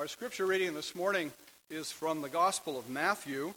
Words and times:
Our 0.00 0.08
scripture 0.08 0.46
reading 0.46 0.72
this 0.72 0.94
morning 0.94 1.30
is 1.68 1.92
from 1.92 2.22
the 2.22 2.30
Gospel 2.30 2.78
of 2.78 2.88
Matthew. 2.88 3.52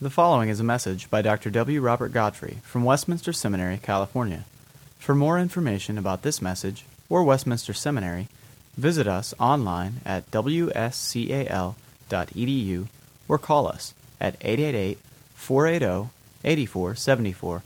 The 0.00 0.10
following 0.10 0.48
is 0.48 0.60
a 0.60 0.64
message 0.64 1.10
by 1.10 1.22
Dr. 1.22 1.50
W. 1.50 1.80
Robert 1.80 2.12
Godfrey 2.12 2.58
from 2.62 2.84
Westminster 2.84 3.32
Seminary, 3.32 3.78
California. 3.82 4.44
For 5.00 5.16
more 5.16 5.40
information 5.40 5.98
about 5.98 6.22
this 6.22 6.40
message 6.40 6.84
or 7.08 7.24
Westminster 7.24 7.72
Seminary, 7.72 8.28
visit 8.76 9.08
us 9.08 9.34
online 9.40 10.02
at 10.04 10.30
wscal.edu 10.30 11.74
or 13.26 13.38
call 13.38 13.66
us 13.66 13.92
at 14.20 14.36
888 14.40 14.98
480 15.34 16.10
8474. 16.44 17.62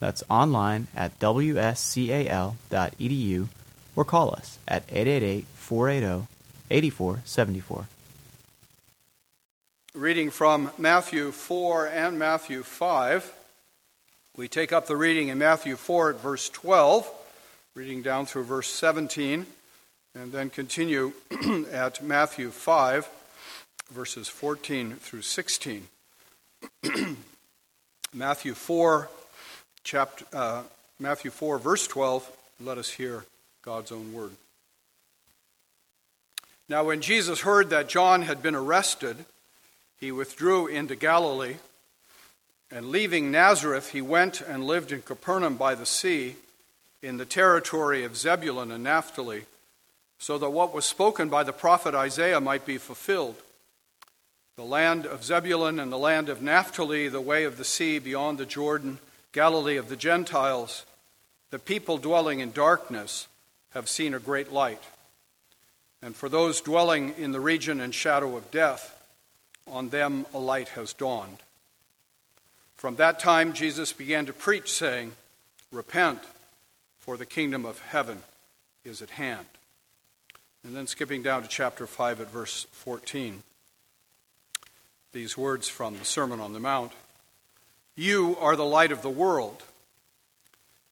That's 0.00 0.24
online 0.30 0.86
at 0.96 1.18
wscal.edu 1.18 2.48
or 3.94 4.04
call 4.06 4.30
us 4.34 4.58
at 4.66 4.84
888 4.88 5.44
480 5.54 6.28
8474. 6.70 7.86
Reading 9.94 10.30
from 10.30 10.70
Matthew 10.76 11.32
4 11.32 11.86
and 11.88 12.18
Matthew 12.18 12.62
5. 12.62 13.32
We 14.36 14.48
take 14.48 14.72
up 14.72 14.86
the 14.86 14.96
reading 14.96 15.28
in 15.28 15.38
Matthew 15.38 15.76
4 15.76 16.10
at 16.10 16.20
verse 16.20 16.50
12, 16.50 17.10
reading 17.74 18.02
down 18.02 18.26
through 18.26 18.44
verse 18.44 18.68
17, 18.68 19.46
and 20.14 20.32
then 20.32 20.50
continue 20.50 21.12
at 21.72 22.02
Matthew 22.02 22.50
5, 22.50 23.08
verses 23.90 24.28
14 24.28 24.96
through 24.96 25.22
16. 25.22 25.88
Matthew 28.12 28.54
4, 28.54 29.08
chapter, 29.84 30.24
uh, 30.34 30.62
Matthew 30.98 31.30
4, 31.30 31.58
verse 31.58 31.86
12. 31.86 32.30
Let 32.60 32.76
us 32.76 32.90
hear 32.90 33.24
God's 33.62 33.92
own 33.92 34.12
word. 34.12 34.32
Now, 36.68 36.84
when 36.84 37.00
Jesus 37.00 37.40
heard 37.40 37.70
that 37.70 37.88
John 37.88 38.22
had 38.22 38.42
been 38.42 38.56
arrested, 38.56 39.24
he 40.00 40.10
withdrew 40.10 40.66
into 40.66 40.96
Galilee. 40.96 41.56
And 42.70 42.90
leaving 42.90 43.30
Nazareth, 43.30 43.90
he 43.90 44.02
went 44.02 44.40
and 44.40 44.64
lived 44.64 44.90
in 44.90 45.02
Capernaum 45.02 45.56
by 45.56 45.76
the 45.76 45.86
sea, 45.86 46.36
in 47.02 47.18
the 47.18 47.24
territory 47.24 48.02
of 48.04 48.16
Zebulun 48.16 48.72
and 48.72 48.82
Naphtali, 48.82 49.44
so 50.18 50.38
that 50.38 50.50
what 50.50 50.74
was 50.74 50.84
spoken 50.84 51.28
by 51.28 51.44
the 51.44 51.52
prophet 51.52 51.94
Isaiah 51.94 52.40
might 52.40 52.66
be 52.66 52.78
fulfilled. 52.78 53.36
The 54.56 54.64
land 54.64 55.06
of 55.06 55.22
Zebulun 55.22 55.78
and 55.78 55.92
the 55.92 55.98
land 55.98 56.28
of 56.28 56.42
Naphtali, 56.42 57.08
the 57.08 57.20
way 57.20 57.44
of 57.44 57.58
the 57.58 57.64
sea 57.64 58.00
beyond 58.00 58.38
the 58.38 58.46
Jordan, 58.46 58.98
Galilee 59.32 59.76
of 59.76 59.88
the 59.88 59.96
Gentiles, 59.96 60.84
the 61.50 61.58
people 61.58 61.98
dwelling 61.98 62.40
in 62.40 62.50
darkness 62.50 63.28
have 63.70 63.88
seen 63.88 64.14
a 64.14 64.18
great 64.18 64.50
light. 64.50 64.82
And 66.02 66.14
for 66.14 66.28
those 66.28 66.60
dwelling 66.60 67.14
in 67.18 67.32
the 67.32 67.40
region 67.40 67.80
and 67.80 67.94
shadow 67.94 68.36
of 68.36 68.50
death, 68.50 68.92
on 69.66 69.88
them 69.88 70.26
a 70.32 70.38
light 70.38 70.68
has 70.70 70.92
dawned. 70.92 71.38
From 72.76 72.96
that 72.96 73.18
time, 73.18 73.52
Jesus 73.52 73.92
began 73.92 74.26
to 74.26 74.32
preach, 74.32 74.70
saying, 74.70 75.12
Repent, 75.72 76.20
for 76.98 77.16
the 77.16 77.26
kingdom 77.26 77.64
of 77.64 77.80
heaven 77.80 78.22
is 78.84 79.02
at 79.02 79.10
hand. 79.10 79.46
And 80.64 80.76
then 80.76 80.86
skipping 80.86 81.22
down 81.22 81.42
to 81.42 81.48
chapter 81.48 81.86
5 81.86 82.20
at 82.20 82.30
verse 82.30 82.66
14, 82.72 83.42
these 85.12 85.36
words 85.36 85.68
from 85.68 85.98
the 85.98 86.04
Sermon 86.04 86.40
on 86.40 86.52
the 86.52 86.60
Mount 86.60 86.92
You 87.94 88.36
are 88.38 88.56
the 88.56 88.64
light 88.64 88.92
of 88.92 89.02
the 89.02 89.08
world. 89.10 89.62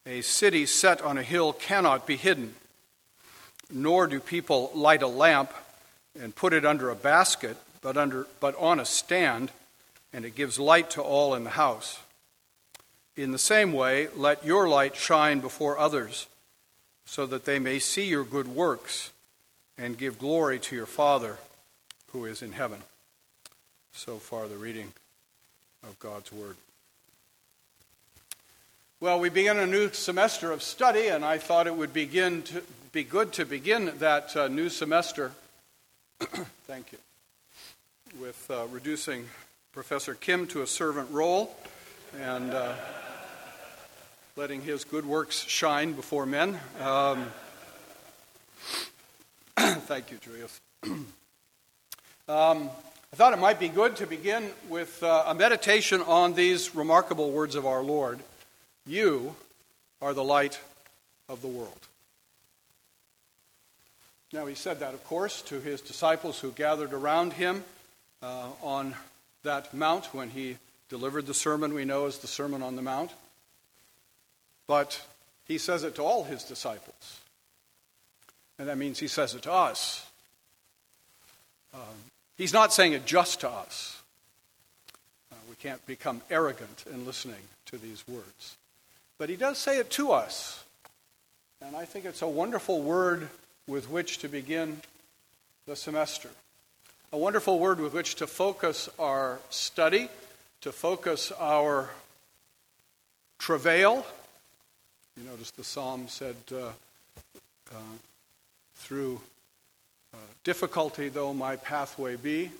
A 0.06 0.22
city 0.22 0.66
set 0.66 1.02
on 1.02 1.18
a 1.18 1.22
hill 1.22 1.52
cannot 1.52 2.06
be 2.06 2.16
hidden 2.16 2.54
nor 3.74 4.06
do 4.06 4.20
people 4.20 4.70
light 4.74 5.02
a 5.02 5.08
lamp 5.08 5.52
and 6.18 6.34
put 6.34 6.52
it 6.52 6.64
under 6.64 6.88
a 6.90 6.94
basket, 6.94 7.56
but, 7.82 7.96
under, 7.96 8.26
but 8.40 8.56
on 8.56 8.78
a 8.78 8.84
stand, 8.84 9.50
and 10.12 10.24
it 10.24 10.36
gives 10.36 10.58
light 10.58 10.90
to 10.90 11.02
all 11.02 11.34
in 11.34 11.44
the 11.44 11.50
house. 11.50 11.98
In 13.16 13.32
the 13.32 13.38
same 13.38 13.72
way, 13.72 14.08
let 14.16 14.44
your 14.44 14.68
light 14.68 14.96
shine 14.96 15.40
before 15.40 15.76
others, 15.76 16.28
so 17.04 17.26
that 17.26 17.44
they 17.44 17.58
may 17.58 17.78
see 17.78 18.06
your 18.06 18.24
good 18.24 18.48
works 18.48 19.10
and 19.76 19.98
give 19.98 20.18
glory 20.18 20.58
to 20.60 20.76
your 20.76 20.86
Father 20.86 21.36
who 22.12 22.24
is 22.24 22.42
in 22.42 22.52
heaven. 22.52 22.78
So 23.92 24.16
far, 24.18 24.46
the 24.46 24.56
reading 24.56 24.92
of 25.82 25.98
God's 25.98 26.32
Word. 26.32 26.56
Well, 29.04 29.20
we 29.20 29.28
begin 29.28 29.58
a 29.58 29.66
new 29.66 29.92
semester 29.92 30.50
of 30.50 30.62
study, 30.62 31.08
and 31.08 31.26
I 31.26 31.36
thought 31.36 31.66
it 31.66 31.76
would 31.76 31.92
begin 31.92 32.40
to 32.44 32.62
be 32.90 33.04
good 33.04 33.34
to 33.34 33.44
begin 33.44 33.92
that 33.98 34.34
uh, 34.34 34.48
new 34.48 34.70
semester. 34.70 35.32
Thank 36.66 36.90
you. 36.90 36.96
With 38.18 38.50
uh, 38.50 38.64
reducing 38.70 39.28
Professor 39.72 40.14
Kim 40.14 40.46
to 40.46 40.62
a 40.62 40.66
servant 40.66 41.10
role 41.10 41.54
and 42.18 42.54
uh, 42.54 42.72
letting 44.36 44.62
his 44.62 44.84
good 44.84 45.04
works 45.04 45.44
shine 45.46 45.92
before 45.92 46.24
men. 46.24 46.58
Um, 46.80 47.26
thank 49.80 50.12
you, 50.12 50.16
Julius. 50.16 50.58
um, 50.82 51.04
I 52.26 53.16
thought 53.16 53.34
it 53.34 53.38
might 53.38 53.60
be 53.60 53.68
good 53.68 53.96
to 53.96 54.06
begin 54.06 54.48
with 54.70 55.02
uh, 55.02 55.24
a 55.26 55.34
meditation 55.34 56.00
on 56.00 56.32
these 56.32 56.74
remarkable 56.74 57.32
words 57.32 57.54
of 57.54 57.66
our 57.66 57.82
Lord 57.82 58.18
You 58.86 59.34
are 60.02 60.14
the 60.14 60.24
light 60.24 60.60
of 61.28 61.40
the 61.40 61.48
world. 61.48 61.88
Now, 64.32 64.46
he 64.46 64.54
said 64.54 64.80
that, 64.80 64.94
of 64.94 65.04
course, 65.04 65.42
to 65.42 65.60
his 65.60 65.80
disciples 65.80 66.40
who 66.40 66.50
gathered 66.50 66.92
around 66.92 67.34
him 67.34 67.64
uh, 68.22 68.48
on 68.62 68.94
that 69.44 69.72
mount 69.72 70.06
when 70.12 70.30
he 70.30 70.56
delivered 70.88 71.26
the 71.26 71.34
sermon 71.34 71.72
we 71.72 71.84
know 71.84 72.06
as 72.06 72.18
the 72.18 72.26
Sermon 72.26 72.62
on 72.62 72.76
the 72.76 72.82
Mount. 72.82 73.12
But 74.66 75.00
he 75.46 75.58
says 75.58 75.84
it 75.84 75.94
to 75.96 76.02
all 76.02 76.24
his 76.24 76.44
disciples. 76.44 77.20
And 78.58 78.68
that 78.68 78.78
means 78.78 78.98
he 78.98 79.08
says 79.08 79.34
it 79.34 79.42
to 79.42 79.52
us. 79.52 80.06
Um, 81.72 81.80
he's 82.36 82.52
not 82.52 82.72
saying 82.72 82.92
it 82.92 83.06
just 83.06 83.40
to 83.40 83.50
us. 83.50 84.00
Uh, 85.32 85.36
we 85.48 85.56
can't 85.56 85.84
become 85.86 86.22
arrogant 86.30 86.84
in 86.92 87.04
listening 87.04 87.42
to 87.66 87.76
these 87.76 88.04
words. 88.06 88.56
But 89.18 89.28
he 89.28 89.36
does 89.36 89.58
say 89.58 89.78
it 89.78 89.90
to 89.90 90.12
us. 90.12 90.64
And 91.60 91.76
I 91.76 91.84
think 91.84 92.04
it's 92.04 92.22
a 92.22 92.28
wonderful 92.28 92.82
word 92.82 93.28
with 93.66 93.88
which 93.88 94.18
to 94.18 94.28
begin 94.28 94.80
the 95.66 95.76
semester. 95.76 96.28
A 97.12 97.16
wonderful 97.16 97.58
word 97.58 97.80
with 97.80 97.94
which 97.94 98.16
to 98.16 98.26
focus 98.26 98.88
our 98.98 99.38
study, 99.50 100.08
to 100.60 100.72
focus 100.72 101.32
our 101.38 101.90
travail. 103.38 104.04
You 105.16 105.28
notice 105.30 105.52
the 105.52 105.64
psalm 105.64 106.08
said, 106.08 106.36
uh, 106.52 106.72
uh, 107.72 107.78
through 108.74 109.20
uh, 110.12 110.16
difficulty 110.42 111.08
though 111.08 111.32
my 111.32 111.56
pathway 111.56 112.16
be. 112.16 112.50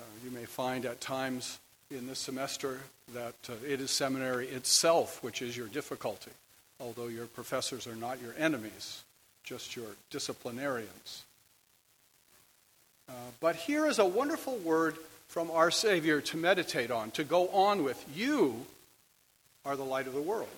Uh, 0.00 0.04
you 0.24 0.30
may 0.30 0.44
find 0.44 0.86
at 0.86 1.00
times 1.00 1.58
in 1.90 2.06
this 2.06 2.18
semester 2.18 2.80
that 3.14 3.34
uh, 3.48 3.54
it 3.66 3.80
is 3.80 3.90
seminary 3.90 4.46
itself 4.48 5.22
which 5.22 5.42
is 5.42 5.56
your 5.56 5.68
difficulty, 5.68 6.30
although 6.78 7.08
your 7.08 7.26
professors 7.26 7.86
are 7.86 7.96
not 7.96 8.20
your 8.22 8.34
enemies 8.38 9.02
just 9.50 9.74
your 9.74 9.86
disciplinarians. 10.10 11.24
Uh, 13.08 13.12
but 13.40 13.56
here 13.56 13.86
is 13.86 13.98
a 13.98 14.06
wonderful 14.06 14.56
word 14.58 14.96
from 15.26 15.50
our 15.50 15.72
Savior 15.72 16.20
to 16.20 16.36
meditate 16.36 16.90
on, 16.90 17.10
to 17.12 17.24
go 17.24 17.48
on 17.48 17.82
with. 17.82 18.04
You 18.14 18.64
are 19.64 19.76
the 19.76 19.84
light 19.84 20.06
of 20.06 20.14
the 20.14 20.20
world. 20.20 20.48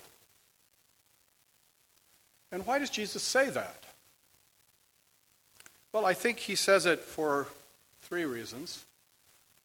And 2.50 2.66
why 2.66 2.78
does 2.78 2.90
Jesus 2.90 3.22
say 3.22 3.48
that? 3.48 3.82
Well, 5.92 6.04
I 6.04 6.12
think 6.12 6.38
he 6.38 6.54
says 6.54 6.84
it 6.84 7.00
for 7.00 7.46
three 8.02 8.26
reasons. 8.26 8.84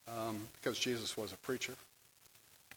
Um, 0.07 0.47
because 0.59 0.79
Jesus 0.79 1.17
was 1.17 1.33
a 1.33 1.37
preacher. 1.37 1.73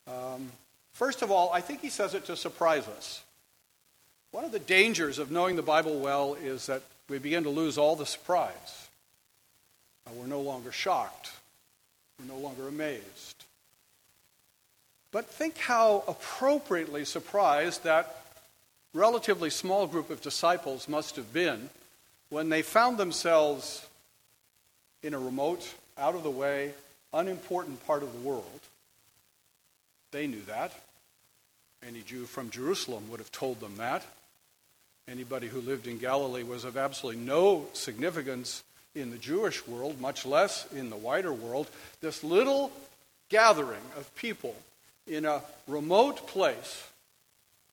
Um, 0.08 0.50
first 0.92 1.22
of 1.22 1.30
all, 1.30 1.52
I 1.52 1.60
think 1.60 1.80
he 1.80 1.88
says 1.88 2.14
it 2.14 2.24
to 2.26 2.36
surprise 2.36 2.88
us. 2.88 3.22
One 4.32 4.44
of 4.44 4.52
the 4.52 4.58
dangers 4.58 5.18
of 5.18 5.30
knowing 5.30 5.56
the 5.56 5.62
Bible 5.62 5.98
well 5.98 6.34
is 6.34 6.66
that 6.66 6.82
we 7.08 7.18
begin 7.18 7.44
to 7.44 7.50
lose 7.50 7.78
all 7.78 7.96
the 7.96 8.06
surprise. 8.06 8.88
Uh, 10.06 10.10
we're 10.14 10.26
no 10.26 10.40
longer 10.40 10.72
shocked. 10.72 11.32
We're 12.18 12.32
no 12.32 12.40
longer 12.40 12.68
amazed. 12.68 13.44
But 15.12 15.26
think 15.26 15.58
how 15.58 16.04
appropriately 16.06 17.04
surprised 17.04 17.84
that 17.84 18.16
relatively 18.94 19.50
small 19.50 19.86
group 19.86 20.10
of 20.10 20.20
disciples 20.20 20.88
must 20.88 21.16
have 21.16 21.32
been 21.32 21.70
when 22.28 22.48
they 22.48 22.62
found 22.62 22.98
themselves 22.98 23.86
in 25.02 25.14
a 25.14 25.18
remote, 25.18 25.74
out 25.98 26.14
of 26.14 26.22
the 26.22 26.30
way, 26.30 26.72
unimportant 27.12 27.84
part 27.86 28.02
of 28.02 28.12
the 28.12 28.28
world. 28.28 28.60
They 30.12 30.26
knew 30.26 30.42
that. 30.42 30.72
Any 31.86 32.02
Jew 32.02 32.26
from 32.26 32.50
Jerusalem 32.50 33.10
would 33.10 33.20
have 33.20 33.32
told 33.32 33.60
them 33.60 33.76
that. 33.78 34.04
Anybody 35.08 35.48
who 35.48 35.60
lived 35.60 35.86
in 35.86 35.98
Galilee 35.98 36.42
was 36.42 36.64
of 36.64 36.76
absolutely 36.76 37.22
no 37.22 37.66
significance 37.72 38.62
in 38.94 39.10
the 39.10 39.18
Jewish 39.18 39.66
world, 39.66 40.00
much 40.00 40.26
less 40.26 40.70
in 40.72 40.90
the 40.90 40.96
wider 40.96 41.32
world. 41.32 41.68
This 42.00 42.22
little 42.22 42.70
gathering 43.28 43.80
of 43.96 44.14
people 44.14 44.54
in 45.06 45.24
a 45.24 45.42
remote 45.66 46.26
place 46.26 46.86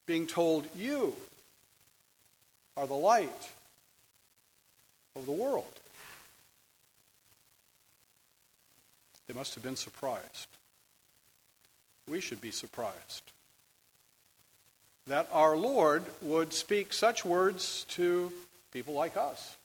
being 0.05 0.25
told, 0.25 0.65
You 0.75 1.15
are 2.75 2.87
the 2.87 2.93
light 2.93 3.49
of 5.15 5.25
the 5.25 5.31
world. 5.31 5.65
They 9.27 9.33
must 9.33 9.55
have 9.55 9.63
been 9.63 9.75
surprised. 9.75 10.47
We 12.07 12.21
should 12.21 12.41
be 12.41 12.51
surprised 12.51 13.23
that 15.07 15.27
our 15.31 15.55
Lord 15.55 16.03
would 16.21 16.53
speak 16.53 16.93
such 16.93 17.23
words 17.25 17.85
to 17.89 18.31
people 18.73 18.93
like 18.93 19.17
us. 19.17 19.55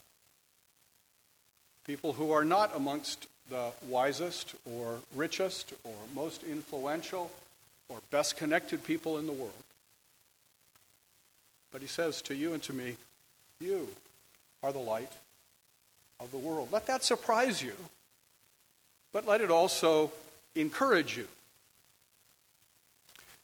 People 1.84 2.12
who 2.12 2.30
are 2.30 2.44
not 2.44 2.74
amongst 2.76 3.26
the 3.50 3.70
wisest 3.88 4.54
or 4.64 5.00
richest 5.14 5.74
or 5.84 5.94
most 6.14 6.44
influential 6.44 7.30
or 7.88 7.98
best 8.10 8.36
connected 8.36 8.84
people 8.84 9.18
in 9.18 9.26
the 9.26 9.32
world. 9.32 9.52
But 11.72 11.82
he 11.82 11.88
says 11.88 12.22
to 12.22 12.34
you 12.34 12.54
and 12.54 12.62
to 12.64 12.72
me, 12.72 12.96
You 13.60 13.88
are 14.62 14.72
the 14.72 14.78
light 14.78 15.12
of 16.20 16.30
the 16.30 16.38
world. 16.38 16.68
Let 16.70 16.86
that 16.86 17.02
surprise 17.02 17.62
you, 17.62 17.74
but 19.12 19.26
let 19.26 19.40
it 19.40 19.50
also 19.50 20.10
encourage 20.54 21.16
you. 21.16 21.26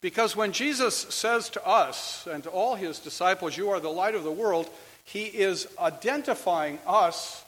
Because 0.00 0.36
when 0.36 0.52
Jesus 0.52 0.96
says 0.96 1.50
to 1.50 1.66
us 1.66 2.26
and 2.30 2.42
to 2.44 2.50
all 2.50 2.76
his 2.76 2.98
disciples, 2.98 3.56
You 3.56 3.70
are 3.70 3.80
the 3.80 3.88
light 3.88 4.14
of 4.14 4.22
the 4.24 4.32
world, 4.32 4.68
he 5.04 5.24
is 5.24 5.66
identifying 5.78 6.78
us 6.86 7.44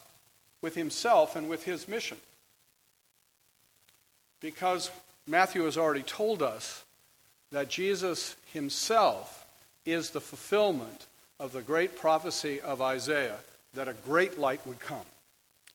with 0.63 0.75
himself 0.75 1.37
and 1.37 1.49
with 1.49 1.65
his 1.65 1.87
mission. 1.87 2.17
Because 4.41 4.91
Matthew 5.27 5.65
has 5.65 5.77
already 5.77 6.03
told 6.03 6.43
us 6.43 6.83
that 7.53 7.69
Jesus 7.69 8.37
himself 8.53 9.47
is 9.85 10.11
the 10.11 10.21
fulfillment 10.21 11.07
of 11.39 11.53
the 11.53 11.63
great 11.63 11.97
prophecy 11.97 12.61
of 12.61 12.83
Isaiah 12.83 13.37
that 13.75 13.89
a 13.89 13.93
great 13.93 14.39
light 14.39 14.67
would 14.67 14.81
come. 14.81 15.07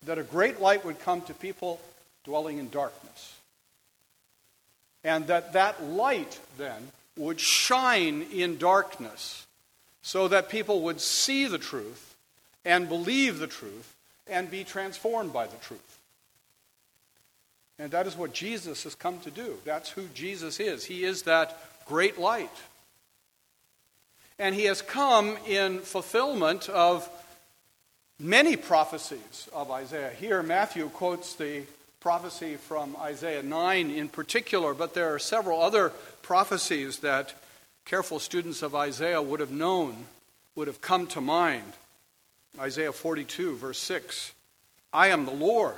That 0.06 0.20
a 0.20 0.24
great 0.24 0.60
light 0.60 0.86
would 0.86 1.00
come 1.00 1.22
to 1.22 1.34
people 1.34 1.80
dwelling 2.26 2.58
in 2.58 2.70
darkness. 2.70 3.36
And 5.04 5.28
that 5.28 5.54
that 5.54 5.84
light 5.84 6.40
then 6.58 6.90
would 7.18 7.40
shine 7.40 8.24
in 8.34 8.58
darkness 8.58 9.46
so 10.02 10.28
that 10.28 10.50
people 10.50 10.82
would 10.82 11.00
see 11.00 11.46
the 11.46 11.58
truth 11.58 12.16
and 12.66 12.90
believe 12.90 13.40
the 13.40 13.48
truth 13.48 13.96
and 14.28 14.50
be 14.50 14.64
transformed 14.64 15.32
by 15.32 15.46
the 15.48 15.58
truth. 15.58 16.00
And 17.78 17.92
that 17.92 18.08
is 18.08 18.16
what 18.16 18.34
Jesus 18.34 18.84
has 18.84 18.96
come 18.96 19.20
to 19.20 19.32
do. 19.32 19.58
That's 19.66 19.90
who 19.90 20.08
Jesus 20.14 20.60
is. 20.60 20.86
He 20.86 21.04
is 21.04 21.24
that 21.24 21.58
great 21.86 22.18
light. 22.18 22.52
And 24.40 24.56
he 24.56 24.66
has 24.66 24.82
come 24.82 25.38
in 25.48 25.80
fulfillment 25.80 26.70
of 26.70 27.10
many 28.20 28.56
prophecies 28.56 29.50
of 29.54 29.72
Isaiah. 29.72 30.12
Here, 30.12 30.42
Matthew 30.42 30.90
quotes 30.90 31.36
the 31.36 31.64
prophecy 32.06 32.56
from 32.56 32.96
Isaiah 33.02 33.42
9 33.42 33.90
in 33.90 34.10
particular, 34.10 34.76
but 34.76 34.94
there 34.94 35.16
are 35.16 35.18
several 35.18 35.60
other 35.60 35.92
prophecies 36.22 37.00
that 37.00 37.34
careful 37.84 38.20
students 38.20 38.62
of 38.62 38.76
Isaiah 38.76 39.24
would 39.24 39.40
have 39.40 39.50
known, 39.50 40.06
would 40.54 40.68
have 40.68 40.82
come 40.82 41.08
to 41.08 41.20
mind. 41.20 41.74
Isaiah 42.60 42.92
42, 42.92 43.56
verse 43.56 43.80
6 43.80 44.34
I 44.94 45.08
am 45.08 45.26
the 45.26 45.32
Lord. 45.32 45.78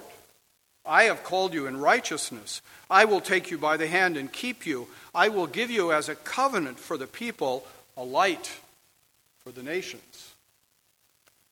I 0.85 1.03
have 1.03 1.24
called 1.24 1.53
you 1.53 1.65
in 1.65 1.77
righteousness. 1.77 2.62
I 2.89 3.06
will 3.06 3.21
take 3.21 3.50
you 3.50 3.57
by 3.57 3.77
the 3.77 3.88
hand 3.88 4.18
and 4.18 4.30
keep 4.30 4.65
you. 4.65 4.89
I 5.15 5.30
will 5.30 5.47
give 5.47 5.71
you 5.71 5.94
as 5.94 6.09
a 6.09 6.15
covenant 6.15 6.77
for 6.77 6.97
the 6.97 7.07
people, 7.07 7.65
a 7.95 8.03
light 8.03 8.51
for 9.45 9.53
the 9.53 9.63
nations. 9.63 10.33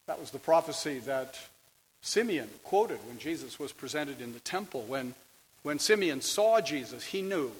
That 0.07 0.19
was 0.19 0.31
the 0.31 0.37
prophecy 0.37 0.99
that 1.05 1.39
Simeon 2.05 2.47
quoted 2.63 2.99
when 3.07 3.17
Jesus 3.17 3.57
was 3.57 3.71
presented 3.71 4.21
in 4.21 4.31
the 4.33 4.39
temple. 4.39 4.85
When, 4.87 5.15
when 5.63 5.79
Simeon 5.79 6.21
saw 6.21 6.61
Jesus, 6.61 7.03
he 7.03 7.23
knew 7.23 7.51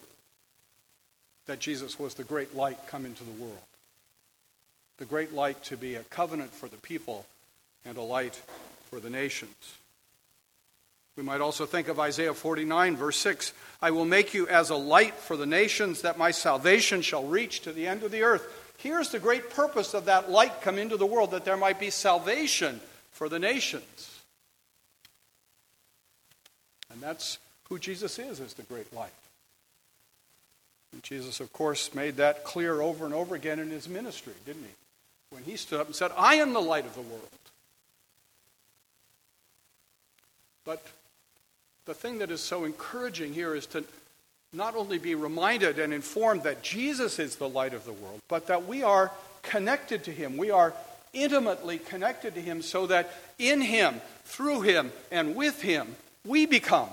that 1.48 1.58
Jesus 1.58 1.98
was 1.98 2.14
the 2.14 2.24
great 2.24 2.56
light 2.56 2.78
come 2.88 3.08
into 3.08 3.24
the 3.24 3.44
world. 3.44 3.58
The 5.00 5.06
great 5.06 5.34
light 5.34 5.64
to 5.64 5.78
be 5.78 5.96
a 5.96 6.04
covenant 6.04 6.54
for 6.54 6.70
the 6.70 6.78
people 6.78 7.26
and 7.86 7.98
a 7.98 8.04
light 8.04 8.40
for 8.92 9.00
the 9.00 9.10
nations. 9.10 9.76
We 11.18 11.24
might 11.24 11.42
also 11.42 11.66
think 11.66 11.88
of 11.88 12.00
Isaiah 12.00 12.36
49, 12.36 12.98
verse 12.98 13.18
6 13.18 13.52
I 13.82 13.90
will 13.90 14.06
make 14.06 14.36
you 14.36 14.48
as 14.48 14.70
a 14.70 14.76
light 14.76 15.16
for 15.16 15.36
the 15.36 15.48
nations, 15.48 16.02
that 16.02 16.20
my 16.20 16.30
salvation 16.30 17.02
shall 17.02 17.26
reach 17.26 17.62
to 17.62 17.74
the 17.74 17.88
end 17.88 18.04
of 18.04 18.12
the 18.12 18.22
earth. 18.22 18.46
Here's 18.78 19.10
the 19.10 19.20
great 19.20 19.50
purpose 19.50 19.96
of 19.96 20.06
that 20.06 20.30
light 20.30 20.62
come 20.62 20.78
into 20.78 20.98
the 20.98 21.06
world, 21.08 21.32
that 21.32 21.46
there 21.46 21.58
might 21.58 21.80
be 21.80 21.90
salvation 21.90 22.80
for 23.12 23.28
the 23.28 23.40
nations. 23.40 24.15
And 26.96 27.04
that's 27.04 27.40
who 27.68 27.78
Jesus 27.78 28.18
is, 28.18 28.40
as 28.40 28.54
the 28.54 28.64
great 28.64 28.92
light. 28.94 29.12
And 30.94 31.04
Jesus, 31.04 31.42
of 31.42 31.52
course, 31.52 31.94
made 31.94 32.16
that 32.16 32.46
clear 32.46 32.82
over 32.82 33.04
and 33.04 33.14
over 33.14 33.36
again 33.36 33.60
in 33.60 33.70
his 33.70 33.90
ministry, 33.90 34.32
didn't 34.46 34.64
he? 34.64 34.70
When 35.30 35.44
he 35.44 35.58
stood 35.58 35.82
up 35.82 35.88
and 35.88 35.96
said, 35.96 36.12
I 36.16 36.36
am 36.36 36.54
the 36.54 36.62
light 36.62 36.86
of 36.86 36.96
the 36.96 37.02
world. 37.02 37.28
But 40.64 40.82
the 41.86 41.94
thing 41.94 42.20
that 42.20 42.32
is 42.32 42.40
so 42.40 42.64
encouraging 42.64 43.34
here 43.34 43.54
is 43.54 43.66
to 43.68 43.84
not 44.54 44.78
only 44.78 44.98
be 44.98 45.16
reminded 45.16 45.78
and 45.78 45.94
informed 45.94 46.44
that 46.44 46.64
Jesus 46.64 47.20
is 47.20 47.36
the 47.36 47.50
light 47.50 47.74
of 47.74 47.84
the 47.84 47.92
world, 47.92 48.22
but 48.30 48.48
that 48.48 48.66
we 48.66 48.84
are 48.84 49.12
connected 49.42 50.06
to 50.06 50.12
him. 50.12 50.38
We 50.38 50.50
are 50.50 50.74
intimately 51.12 51.78
connected 51.78 52.36
to 52.36 52.42
him 52.42 52.62
so 52.62 52.88
that 52.88 53.12
in 53.38 53.60
him, 53.60 54.00
through 54.24 54.62
him, 54.62 54.94
and 55.12 55.36
with 55.36 55.62
him, 55.62 55.96
we 56.26 56.46
become 56.46 56.90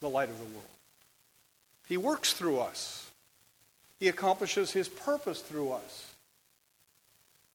the 0.00 0.08
light 0.08 0.28
of 0.28 0.38
the 0.38 0.44
world. 0.44 0.64
He 1.86 1.96
works 1.96 2.32
through 2.32 2.60
us, 2.60 3.10
he 3.98 4.08
accomplishes 4.08 4.70
his 4.72 4.88
purpose 4.88 5.40
through 5.40 5.72
us. 5.72 6.06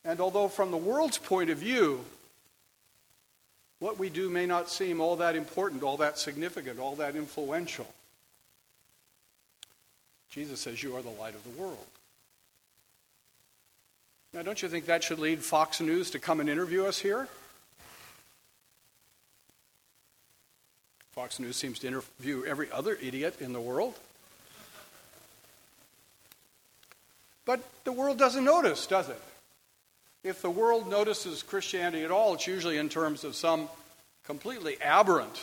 And 0.03 0.19
although, 0.19 0.47
from 0.47 0.69
the 0.69 0.77
world's 0.77 1.17
point 1.17 1.49
of 1.49 1.57
view, 1.57 2.05
what 3.79 3.97
we 3.97 4.09
do 4.09 4.29
may 4.29 4.45
not 4.45 4.69
seem 4.69 5.01
all 5.01 5.15
that 5.17 5.35
important, 5.35 5.81
all 5.81 5.97
that 5.97 6.19
significant, 6.19 6.79
all 6.79 6.95
that 6.97 7.15
influential. 7.15 7.87
Jesus 10.29 10.59
says, 10.59 10.83
You 10.83 10.95
are 10.95 11.01
the 11.01 11.09
light 11.09 11.33
of 11.33 11.43
the 11.43 11.61
world. 11.61 11.77
Now, 14.33 14.43
don't 14.43 14.61
you 14.61 14.67
think 14.67 14.85
that 14.85 15.03
should 15.03 15.19
lead 15.19 15.39
Fox 15.39 15.79
News 15.79 16.11
to 16.11 16.19
come 16.19 16.39
and 16.39 16.49
interview 16.49 16.85
us 16.85 16.99
here? 16.99 17.27
Fox 21.15 21.39
News 21.39 21.55
seems 21.55 21.79
to 21.79 21.87
interview 21.87 22.43
every 22.45 22.69
other 22.71 22.97
idiot 23.01 23.37
in 23.39 23.53
the 23.53 23.61
world. 23.61 23.95
But 27.45 27.61
the 27.83 27.91
world 27.91 28.19
doesn't 28.19 28.43
notice, 28.43 28.85
does 28.85 29.09
it? 29.09 29.21
if 30.25 30.41
the 30.41 30.49
world 30.49 30.89
notices 30.89 31.43
Christianity 31.43 32.03
at 32.03 32.09
all, 32.09 32.33
it's 32.33 32.47
usually 32.47 32.77
in 32.77 32.89
terms 32.89 33.23
of 33.23 33.35
some 33.35 33.69
completely 34.25 34.75
aberrant 34.81 35.39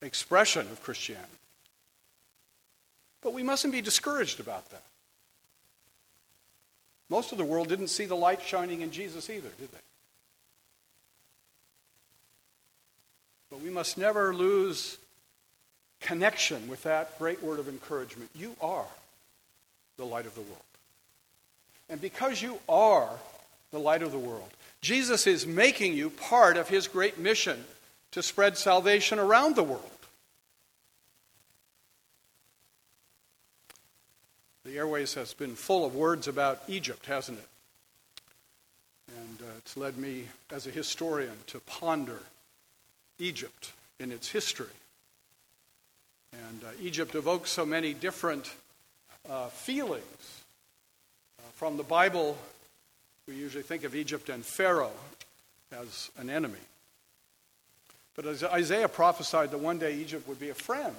expression 0.00 0.62
of 0.72 0.82
Christianity. 0.82 1.28
But 3.20 3.34
we 3.34 3.42
mustn't 3.42 3.74
be 3.74 3.82
discouraged 3.82 4.40
about 4.40 4.70
that. 4.70 4.82
Most 7.10 7.30
of 7.30 7.38
the 7.38 7.44
world 7.44 7.68
didn't 7.68 7.88
see 7.88 8.06
the 8.06 8.16
light 8.16 8.40
shining 8.40 8.80
in 8.80 8.90
Jesus 8.90 9.28
either, 9.28 9.50
did 9.60 9.70
they? 9.70 9.78
But 13.50 13.60
we 13.60 13.70
must 13.70 13.96
never 13.96 14.34
lose 14.34 14.98
connection 16.00 16.68
with 16.68 16.82
that 16.82 17.18
great 17.18 17.42
word 17.42 17.58
of 17.58 17.68
encouragement. 17.68 18.30
You 18.34 18.54
are 18.60 18.86
the 19.96 20.04
light 20.04 20.26
of 20.26 20.34
the 20.34 20.42
world. 20.42 20.62
And 21.88 22.00
because 22.00 22.42
you 22.42 22.58
are 22.68 23.10
the 23.70 23.78
light 23.78 24.02
of 24.02 24.12
the 24.12 24.18
world. 24.18 24.48
Jesus 24.80 25.26
is 25.26 25.46
making 25.46 25.94
you 25.94 26.10
part 26.10 26.56
of 26.56 26.68
his 26.68 26.88
great 26.88 27.18
mission 27.18 27.64
to 28.12 28.22
spread 28.22 28.56
salvation 28.56 29.18
around 29.18 29.56
the 29.56 29.62
world. 29.62 29.82
The 34.64 34.76
airways 34.78 35.14
has 35.14 35.32
been 35.32 35.54
full 35.54 35.84
of 35.84 35.94
words 35.94 36.26
about 36.26 36.62
Egypt, 36.68 37.06
hasn't 37.06 37.38
it? 37.38 37.48
And 39.16 39.38
uh, 39.40 39.52
it's 39.58 39.76
led 39.76 39.96
me, 39.96 40.24
as 40.50 40.66
a 40.66 40.70
historian, 40.70 41.36
to 41.48 41.60
ponder 41.60 42.20
Egypt 43.18 43.72
in 43.98 44.12
its 44.12 44.28
history. 44.28 44.66
And 46.32 46.64
uh, 46.64 46.68
Egypt 46.80 47.14
evokes 47.14 47.50
so 47.50 47.64
many 47.64 47.94
different 47.94 48.52
uh, 49.28 49.48
feelings. 49.48 50.42
Uh, 51.38 51.42
from 51.54 51.76
the 51.76 51.82
Bible 51.82 52.36
we 53.26 53.34
usually 53.34 53.64
think 53.64 53.82
of 53.82 53.96
Egypt 53.96 54.28
and 54.28 54.44
Pharaoh 54.44 54.92
as 55.72 56.10
an 56.16 56.30
enemy. 56.30 56.60
But 58.14 58.26
as 58.26 58.44
Isaiah 58.44 58.88
prophesied 58.88 59.50
that 59.50 59.58
one 59.58 59.78
day 59.78 59.96
Egypt 59.96 60.28
would 60.28 60.38
be 60.38 60.50
a 60.50 60.54
friend. 60.54 60.94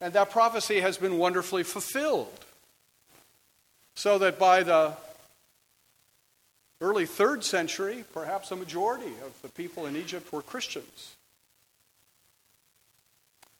And 0.00 0.14
that 0.14 0.30
prophecy 0.30 0.80
has 0.80 0.96
been 0.96 1.18
wonderfully 1.18 1.62
fulfilled. 1.64 2.32
So 3.94 4.18
that 4.18 4.38
by 4.38 4.62
the 4.62 4.94
early 6.80 7.06
third 7.06 7.44
century, 7.44 8.04
perhaps 8.12 8.50
a 8.50 8.56
majority 8.56 9.12
of 9.24 9.40
the 9.42 9.48
people 9.48 9.86
in 9.86 9.96
Egypt 9.96 10.32
were 10.32 10.42
Christians. 10.42 11.16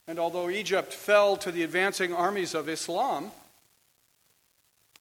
And 0.08 0.18
although 0.18 0.48
Egypt 0.48 0.92
fell 0.92 1.36
to 1.38 1.50
the 1.50 1.62
advancing 1.62 2.14
armies 2.14 2.54
of 2.54 2.68
Islam 2.68 3.32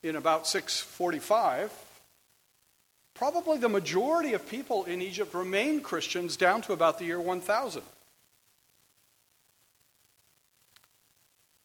in 0.01 0.15
about 0.15 0.47
645, 0.47 1.71
probably 3.13 3.59
the 3.59 3.69
majority 3.69 4.33
of 4.33 4.49
people 4.49 4.83
in 4.85 5.01
Egypt 5.01 5.33
remained 5.33 5.83
Christians 5.83 6.37
down 6.37 6.61
to 6.63 6.73
about 6.73 6.97
the 6.97 7.05
year 7.05 7.19
1000. 7.19 7.83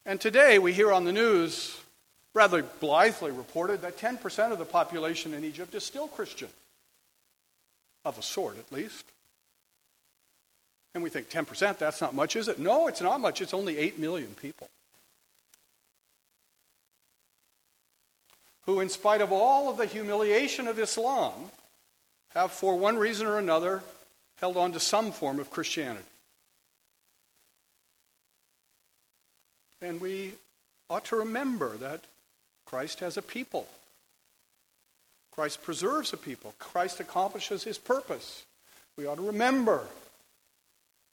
And 0.04 0.21
today 0.21 0.59
we 0.59 0.73
hear 0.73 0.92
on 0.92 1.04
the 1.04 1.12
news, 1.12 1.79
rather 2.34 2.62
blithely 2.62 3.30
reported, 3.30 3.82
that 3.82 3.99
10% 3.99 4.52
of 4.52 4.58
the 4.58 4.64
population 4.64 5.34
in 5.34 5.44
Egypt 5.44 5.75
is 5.75 5.84
still 5.84 6.08
Christian, 6.08 6.49
of 8.04 8.18
a 8.18 8.22
sort 8.22 8.58
at 8.58 8.72
least. 8.72 9.04
And 10.94 11.04
we 11.04 11.10
think 11.10 11.30
10%, 11.30 11.78
that's 11.78 12.00
not 12.00 12.14
much, 12.14 12.37
is 12.37 12.49
it? 12.49 12.58
No, 12.58 12.88
it's 12.88 13.00
not 13.00 13.20
much. 13.20 13.40
It's 13.40 13.54
only 13.54 13.78
8 13.78 13.99
million 13.99 14.34
people. 14.40 14.68
Who, 18.66 18.80
in 18.80 18.88
spite 18.88 19.20
of 19.20 19.32
all 19.32 19.70
of 19.70 19.76
the 19.76 19.87
humiliation 19.87 20.66
of 20.68 20.78
Islam, 20.78 21.32
have, 22.30 22.52
for 22.52 22.76
one 22.76 22.96
reason 22.99 23.26
or 23.26 23.38
another, 23.38 23.82
held 24.40 24.56
on 24.56 24.72
to 24.72 24.80
some 24.80 25.12
form 25.12 25.38
of 25.38 25.50
Christianity. 25.50 26.04
And 29.82 30.00
we 30.00 30.32
ought 30.88 31.04
to 31.06 31.16
remember 31.16 31.76
that 31.78 32.02
Christ 32.70 33.00
has 33.00 33.16
a 33.16 33.22
people. 33.22 33.66
Christ 35.32 35.60
preserves 35.60 36.12
a 36.12 36.16
people. 36.16 36.54
Christ 36.60 37.00
accomplishes 37.00 37.64
his 37.64 37.78
purpose. 37.78 38.44
We 38.96 39.06
ought 39.06 39.16
to 39.16 39.26
remember 39.26 39.82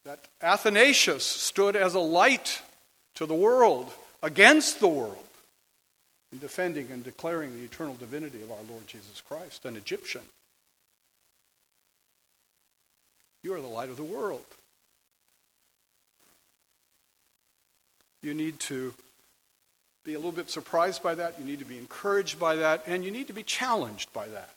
that 0.05 0.19
Athanasius 0.39 1.25
stood 1.25 1.75
as 1.75 1.95
a 1.95 1.99
light 1.99 2.61
to 3.15 3.25
the 3.25 3.33
world, 3.33 3.91
against 4.21 4.79
the 4.79 4.87
world, 4.87 5.25
in 6.31 6.37
defending 6.37 6.91
and 6.91 7.03
declaring 7.03 7.57
the 7.57 7.63
eternal 7.63 7.95
divinity 7.95 8.43
of 8.43 8.51
our 8.51 8.63
Lord 8.69 8.85
Jesus 8.85 9.23
Christ, 9.27 9.65
an 9.65 9.75
Egyptian. 9.75 10.21
You 13.41 13.55
are 13.55 13.61
the 13.61 13.67
light 13.67 13.89
of 13.89 13.97
the 13.97 14.03
world. 14.03 14.45
You 18.21 18.35
need 18.35 18.59
to 18.59 18.93
be 20.07 20.13
a 20.13 20.17
little 20.17 20.31
bit 20.31 20.49
surprised 20.49 21.03
by 21.03 21.15
that. 21.15 21.37
You 21.37 21.43
need 21.43 21.59
to 21.59 21.65
be 21.65 21.77
encouraged 21.77 22.39
by 22.39 22.55
that. 22.55 22.81
And 22.87 23.03
you 23.03 23.11
need 23.11 23.27
to 23.27 23.33
be 23.33 23.43
challenged 23.43 24.13
by 24.13 24.25
that. 24.29 24.51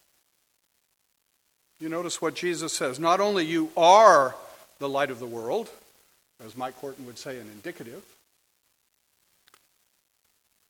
You 1.81 1.89
notice 1.89 2.23
what 2.23 2.37
Jesus 2.37 2.73
says. 2.73 3.01
Not 3.01 3.19
only 3.19 3.45
you 3.45 3.71
are 3.77 4.37
the 4.79 4.89
light 4.89 5.11
of 5.11 5.19
the 5.19 5.27
world, 5.27 5.69
as 6.45 6.57
Mike 6.57 6.77
Horton 6.77 7.05
would 7.05 7.19
say, 7.19 7.37
an 7.41 7.49
indicative. 7.53 8.05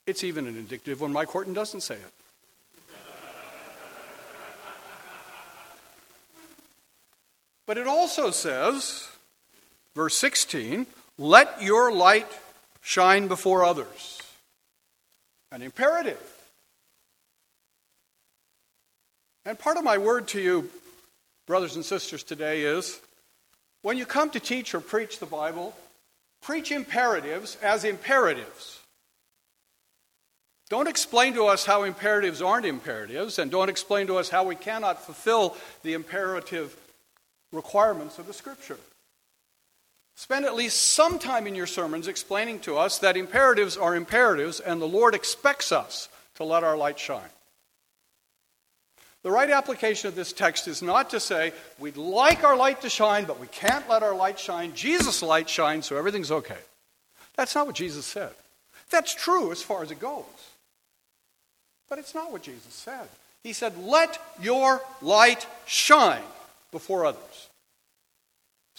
It's 0.07 0.25
even 0.25 0.47
an 0.47 0.57
indicative 0.57 1.03
when 1.03 1.13
Mike 1.13 1.29
Horton 1.29 1.53
doesn't 1.53 1.83
say 1.83 1.97
it. 1.97 2.13
But 7.67 7.77
it 7.77 7.87
also 7.87 8.31
says, 8.31 9.09
verse 9.95 10.17
16, 10.17 10.87
let 11.19 11.63
your 11.63 11.93
light 11.93 12.27
shine 12.81 13.29
before 13.29 13.63
others. 13.63 14.20
An 15.53 15.63
imperative. 15.63 16.21
And 19.45 19.59
part 19.59 19.77
of 19.77 19.85
my 19.85 19.99
word 19.99 20.29
to 20.29 20.41
you, 20.41 20.71
brothers 21.47 21.75
and 21.75 21.85
sisters, 21.85 22.23
today 22.23 22.63
is 22.63 23.01
when 23.83 23.97
you 23.97 24.07
come 24.07 24.31
to 24.31 24.41
teach 24.41 24.75
or 24.75 24.81
preach 24.81 25.19
the 25.19 25.27
Bible, 25.27 25.75
preach 26.43 26.71
imperatives 26.71 27.57
as 27.63 27.85
imperatives. 27.85 28.79
Don't 30.69 30.87
explain 30.87 31.35
to 31.35 31.47
us 31.47 31.67
how 31.67 31.83
imperatives 31.83 32.41
aren't 32.41 32.67
imperatives, 32.67 33.41
and 33.41 33.51
don't 33.51 33.69
explain 33.69 34.07
to 34.07 34.19
us 34.19 34.29
how 34.29 34.45
we 34.45 34.55
cannot 34.55 35.05
fulfill 35.05 35.57
the 35.83 35.95
imperative 35.95 36.77
requirements 37.51 38.21
of 38.21 38.29
the 38.29 38.33
Scripture. 38.33 38.79
Spend 40.21 40.45
at 40.45 40.55
least 40.55 40.93
some 40.93 41.19
time 41.19 41.47
in 41.47 41.55
your 41.55 41.67
sermons 41.67 42.07
explaining 42.07 42.61
to 42.61 42.77
us 42.77 42.99
that 42.99 43.17
imperatives 43.17 43.79
are 43.79 43.97
imperatives, 43.97 44.61
and 44.61 44.79
the 44.79 44.87
Lord 44.87 45.15
expects 45.15 45.73
us 45.73 46.11
to 46.35 46.45
let 46.45 46.63
our 46.63 46.77
light 46.77 46.99
shine. 46.99 47.31
The 49.23 49.31
right 49.31 49.49
application 49.49 50.09
of 50.09 50.17
this 50.17 50.35
text 50.35 50.69
is 50.69 50.83
not 50.83 51.09
to 51.11 51.21
say, 51.21 51.55
we'd 51.79 51.97
like 51.97 52.45
our 52.45 52.55
light 52.55 52.83
to 52.83 52.91
shine, 52.91 53.25
but 53.25 53.41
we 53.41 53.47
can't 53.47 53.89
let 53.89 54.03
our 54.03 54.15
light 54.15 54.39
shine. 54.39 54.75
Jesus' 54.75 55.23
light 55.23 55.49
shines, 55.49 55.87
so 55.87 55.97
everything's 55.97 56.31
okay. 56.31 56.61
That's 57.35 57.55
not 57.55 57.67
what 57.67 57.77
Jesus 57.77 58.05
said. 58.05 58.33
That's 58.91 59.15
true 59.15 59.53
as 59.53 59.63
far 59.63 59.83
as 59.83 59.91
it 59.91 60.01
goes. 60.01 60.25
But 61.89 61.99
it's 61.99 62.15
not 62.15 62.31
what 62.31 62.43
Jesus 62.43 62.75
said. 62.75 63.09
He 63.43 63.55
said, 63.55 63.73
Let 63.79 64.19
your 64.39 64.83
light 65.01 65.47
shine 65.65 66.21
before 66.73 67.07
others, 67.07 67.49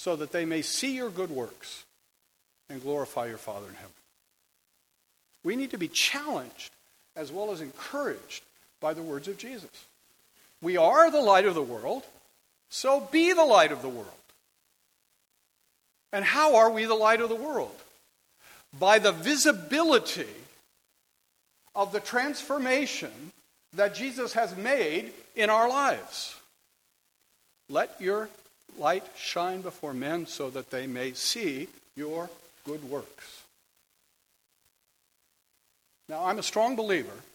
so 0.02 0.16
that 0.16 0.32
they 0.32 0.46
may 0.46 0.64
see 0.64 0.96
your 0.96 1.12
good 1.12 1.30
works 1.30 1.84
and 2.72 2.82
glorify 2.82 3.28
your 3.28 3.38
Father 3.38 3.68
in 3.68 3.76
heaven. 3.76 3.92
We 5.44 5.56
need 5.56 5.70
to 5.72 5.78
be 5.78 5.90
challenged 5.90 6.72
as 7.16 7.32
well 7.32 7.52
as 7.52 7.62
encouraged 7.62 8.44
by 8.80 8.96
the 8.96 9.04
words 9.04 9.28
of 9.28 9.38
Jesus. 9.38 9.70
We 10.60 10.76
are 10.76 11.12
the 11.12 11.22
light 11.22 11.46
of 11.46 11.54
the 11.54 11.62
world, 11.62 12.02
so 12.72 13.08
be 13.12 13.34
the 13.34 13.46
light 13.46 13.72
of 13.72 13.84
the 13.84 13.90
world. 13.90 14.08
And 16.12 16.26
how 16.26 16.56
are 16.56 16.72
we 16.72 16.86
the 16.86 16.96
light 16.96 17.22
of 17.22 17.30
the 17.30 17.36
world? 17.36 17.76
By 18.80 18.98
the 18.98 19.12
visibility 19.12 20.26
of 21.76 21.92
the 21.92 22.00
transformation 22.00 23.12
that 23.74 23.94
Jesus 23.94 24.34
has 24.34 24.58
made 24.58 25.14
in 25.36 25.52
our 25.52 25.70
lives. 25.70 26.36
Let 27.70 28.02
your 28.02 28.30
light 28.78 29.04
shine 29.16 29.62
before 29.62 29.94
men 29.94 30.26
so 30.26 30.50
that 30.50 30.72
they 30.72 30.88
may 30.88 31.14
see 31.14 31.68
your 31.96 32.30
good 32.66 32.84
works. 32.84 33.44
Now, 36.10 36.26
I'm 36.26 36.40
a 36.40 36.44
strong 36.44 36.76
believer 36.76 37.22